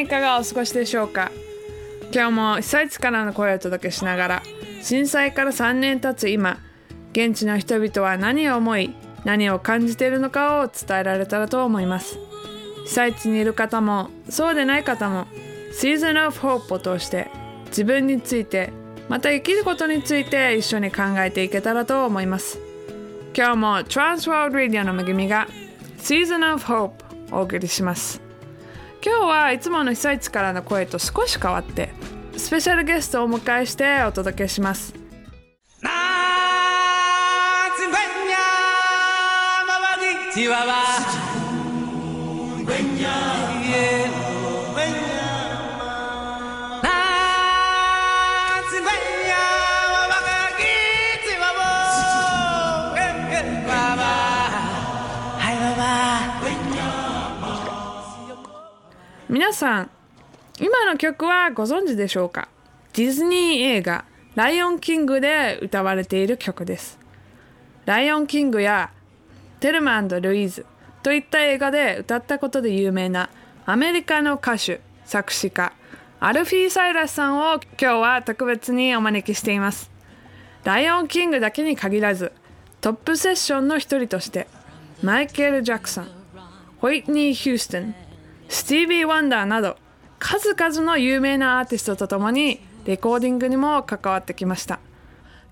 [0.00, 1.30] いかがお過ごしでしょうか？
[2.12, 4.42] 今日も被災地からの声をお届けしながら
[4.82, 6.58] 震災から3年経つ今
[7.12, 8.94] 現地の人々は何を思い
[9.24, 12.18] 何を感じているのかを伝えられたらと思います。
[12.86, 15.26] 被災地にいる方もそうでない方も
[15.72, 17.28] Season of Hope を通して
[17.66, 18.72] 自分について
[19.08, 22.58] また生きることについて一緒に考えていけたらと思います。
[23.36, 25.46] 今日も Transworld Radio の恵みが
[25.98, 26.86] Season of Hope
[27.32, 28.20] をお送りします。
[29.02, 31.88] 今日はいつもの被災地からの声と少し変わって
[32.36, 34.94] スペシャルゲストをお迎えしてお届けします。
[59.50, 59.90] 皆さん
[60.60, 62.48] 今の曲はご存知でしょうか？
[62.92, 64.04] ディズニー映画
[64.36, 67.00] 「ライオンキング」で歌われている曲です。
[67.84, 68.92] ライオンキングや
[69.58, 70.66] テルマルイーズ
[71.02, 73.28] といった映画で歌ったことで有名な
[73.66, 75.72] アメリカの歌手作詞家
[76.20, 79.90] アルフィー・サイラスさんを今日は特別にお招きしています。
[80.62, 82.30] ライオンキングだけに限らず
[82.80, 84.46] トップセッションの一人として
[85.02, 86.08] マイケル・ジャクソン
[86.78, 87.96] ホイットニー・ヒューストン
[88.50, 89.76] スティービー・ワンダーなど
[90.18, 94.80] 数々の有名なアーティストとともにレコーディングにも関わってきました。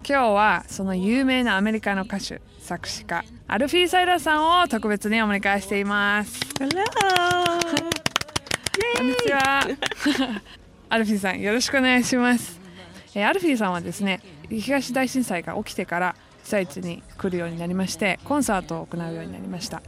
[0.07, 6.41] 今日はその有名なアメリカの歌手作詞家アルフィー・サイラさんを特別にお迎えしています!
[6.59, 6.69] こん
[9.09, 9.61] にちは。
[10.91, 12.61] アルフィーさんよろしくお願いします。
[13.15, 14.21] えーアルフィーさんはですね
[14.51, 16.15] 東大震災が起きてから
[16.45, 19.83] 被災地に来るようになりましてコンサートを行うようになりました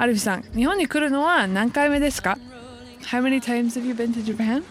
[0.00, 2.38] アルフィーさん日本に来るのは何回目ですか
[3.10, 4.64] How many times have you been to Japan?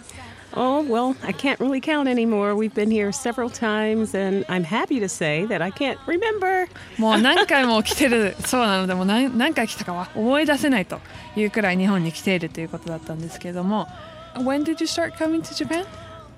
[0.57, 2.55] Oh, well, I can't really count anymore.
[2.55, 6.67] We've been here several times, and I'm happy to say that I can't remember.
[6.97, 11.01] もう何回も来てるそうなのでもう何何回来たかは思い出せないと
[11.35, 13.87] いうくらい日本に来ているということだったんですけれども
[14.35, 15.85] When did you start coming to Japan?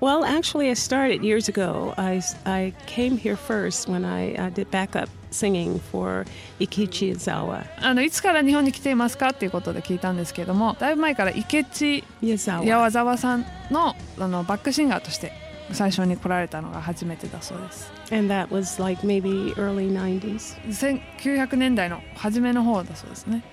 [0.00, 1.92] Well, actually, I started years ago.
[1.96, 6.25] I, I came here first when I uh, did backup singing for
[6.59, 7.65] Ikichi Izawa.
[7.81, 12.63] あのいつから日本に来ていますかっていうことで聞いたんですけれどもだいぶ前から池地 Yazawa.
[12.65, 15.31] 矢沢さんのあのバックシンガーとして
[15.71, 20.55] 最初に来られたのが初めてだそうです And that was like maybe early 90s.
[21.21, 23.43] 1900年代の初めの方だそうですね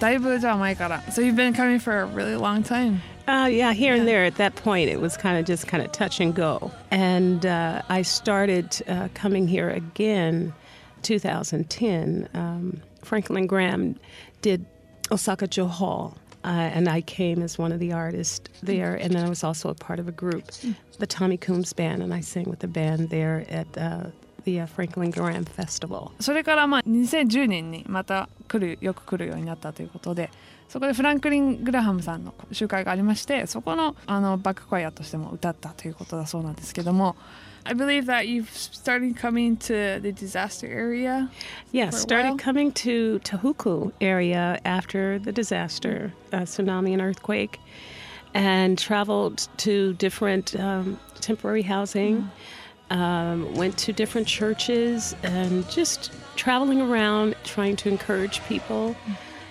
[0.00, 4.24] だいぶじゃあ前から So you've been coming for a really long time Uh, yeah, here and there.
[4.24, 6.70] At that point, it was kind of just kind of touch and go.
[6.92, 10.54] And uh, I started uh, coming here again
[11.03, 12.29] 2010.
[12.33, 13.95] Um, Franklin Graham
[14.41, 14.65] did
[15.11, 16.17] Osaka Joe Hall.
[16.43, 19.69] Uh, and I came as one of the artists there, and then I was also
[19.69, 20.43] a part of a group,
[20.97, 24.05] the Tommy Coombs Band, and I sang with the band there at uh,
[24.45, 26.11] the uh, Franklin Graham Festival.
[26.19, 30.31] それからまあ2010年にまた来るよく来るようになったということで
[30.67, 37.15] そこでフランクリン・グラハムさんの集会がありましてそこのあのバックコイアとしても歌ったということだそうなんですけども
[37.68, 41.28] I believe that you've started coming to the disaster area
[41.72, 42.38] Yeah, started while?
[42.38, 47.58] coming to Tohoku area after the disaster, uh, tsunami and earthquake,
[48.34, 52.30] and traveled to different um, temporary housing.
[52.88, 58.94] Um, went to different churches and just traveling around, trying to encourage people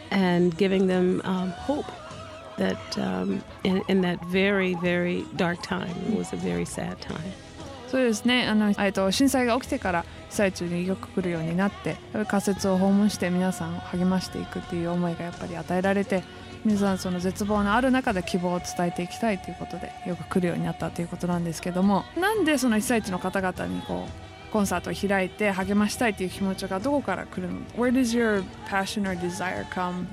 [0.09, 1.91] and giving them um, hope.
[2.57, 7.33] That um, in, in that very, very dark time, it was a very sad time.
[7.95, 11.95] そうですねあの、えっと、震災が起きてから被災地によく来るようになって
[12.27, 16.21] 仮設を訪問して皆さんを励ましていくっていう思いがやっぱり与えられて
[16.65, 30.05] 皆さんその絶望のある中で希望を伝えていきたいということでよく来るようになったということなんですけどもなんでその被災地の方々にこうコンサートを開いて励ましたいという気持ちがどこから来るの？Where does your passion or desire come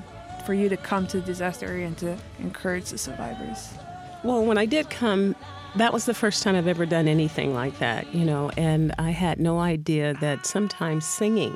[0.47, 3.92] for you to come to the disaster area and to encourage the survivors?
[4.24, 5.36] Well, when I did come,
[5.76, 9.12] that was the first time I've ever done anything like that, you know, and I
[9.12, 11.56] had no idea that sometimes singing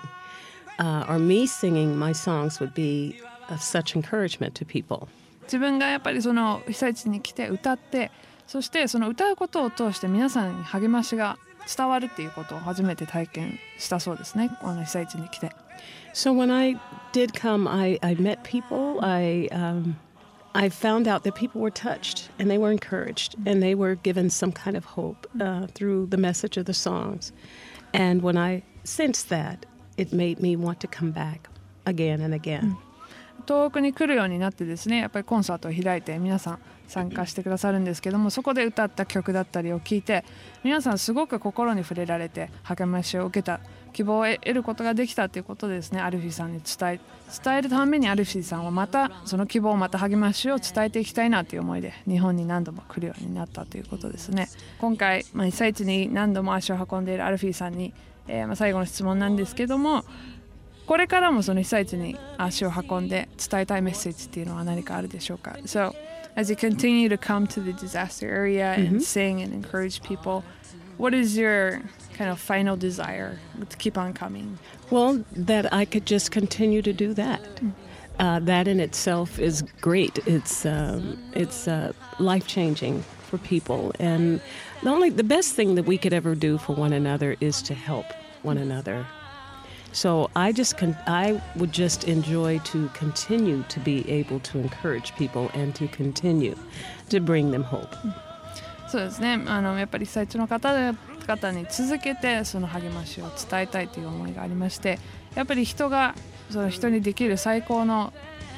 [0.79, 3.19] uh, or me singing my songs would be
[3.50, 5.07] of such encouragement to people.
[5.44, 8.09] 自分がやっぱりその被災地に来て歌って
[8.47, 11.38] そしてその歌うことを通して皆さんに励ましが
[11.75, 15.51] 伝わるっていうことを初めて体験したそうですねあの被災地に来て
[16.13, 16.79] So when I
[17.12, 19.00] did come, I, I met people.
[19.01, 19.95] I um,
[20.56, 24.29] I found out that people were touched and they were encouraged and they were given
[24.29, 27.31] some kind of hope uh, through the message of the songs.
[27.94, 29.65] And when I sensed that,
[29.97, 31.47] it made me want to come back
[31.85, 32.75] again and again.
[33.47, 40.24] 東北に来るようになってですねやっぱりコンサートを開いて皆さん 参加してくださるんですけどもそこで歌った曲だったりを聞いて
[40.64, 43.60] 皆さんすごく心に触れられて励ましを受けた
[43.92, 47.00] 希望を得ることができたということでですねアルフィーさんに伝え
[47.42, 54.48] 伝えるためにアルフィーさんはまたその希望また励ましを伝えていきたいなという思いで日本に何度も来るようになったということですね。
[54.78, 57.94] 今回、まあ、被災地に何度も足を運んでいるアルフィーさんに、
[58.28, 60.04] えーまあ、最後の質問なんですけども
[60.86, 65.92] これからもその被災地に足を運んで伝えたいメッセージっていうのは何かあるでしょうか？So
[66.36, 70.44] as you continue to come to the disaster area and sing and encourage people
[70.98, 71.82] what is your
[72.14, 73.38] kind of final desire
[73.68, 74.58] to keep on coming
[74.90, 77.40] Well, that I could just continue to do that.
[78.18, 80.18] Uh, that in itself is great.
[80.26, 84.40] It's um, it's uh, life changing for people, and
[84.82, 87.74] the only the best thing that we could ever do for one another is to
[87.74, 88.06] help
[88.42, 89.06] one another.
[89.96, 95.14] So I just con- I would just enjoy to continue to be able to encourage
[95.16, 96.54] people and to continue
[97.08, 97.96] to bring them hope.
[98.88, 104.98] そうですねあのやっぱり被災地の方々に続けてその励ましを伝えたいという思いがありまして
[105.34, 106.14] やっぱり人が
[106.50, 108.12] その人にできる最高の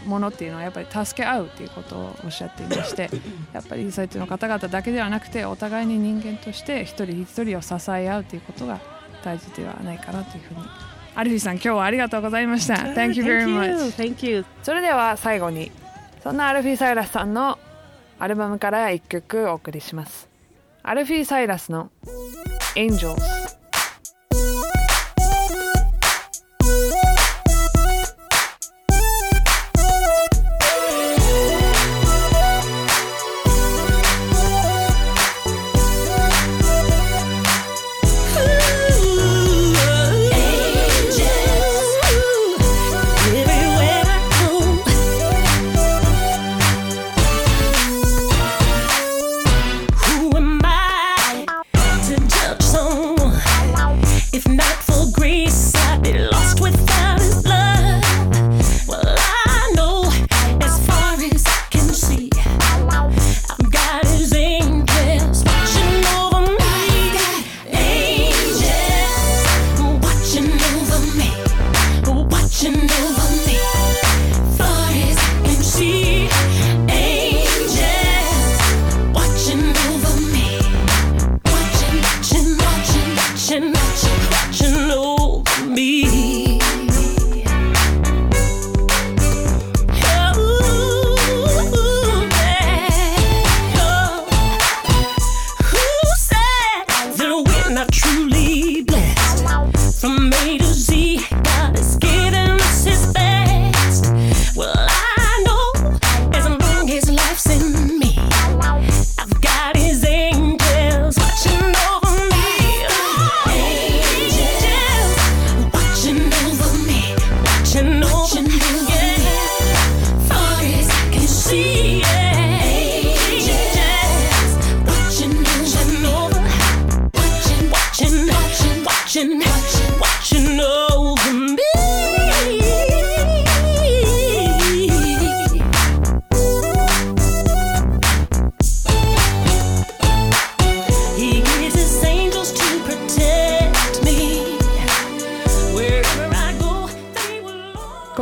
[0.06, 3.10] ものっていうのはやっぱり助け合うっていうことをおっしゃっていまして
[3.54, 8.80] やっぱり被災地の方々だけではなくてお互いに人間として一人一人を支え合うということが
[9.22, 12.74] 大事ではないかなというふうにアルフィーさん今日はありがとうございました。
[12.74, 14.44] Thank you very much Thank you.
[14.62, 15.72] それでは最後に
[16.22, 17.58] そんなアルフィー・サイラスさんの
[18.20, 20.28] アルバムから一曲お送りします。
[20.84, 21.90] アルフィー・サイラスの
[22.76, 23.16] Angels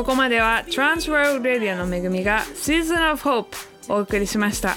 [0.07, 3.47] ここまでは Transworld Radio の恵みが Season of Hope
[3.89, 4.77] お送りしました。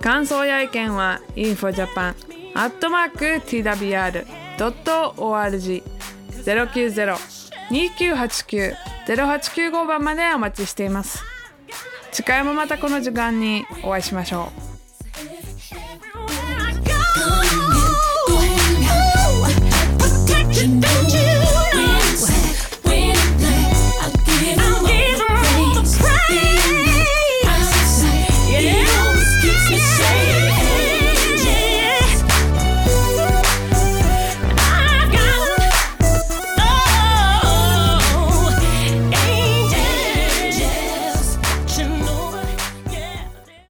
[0.00, 2.14] 感想や意見は infojapan
[2.54, 4.24] twr.org
[7.68, 11.20] 090-2989-0895番までお待ちしています。
[12.12, 14.63] 次回もまたこの時間にお会いしましょう。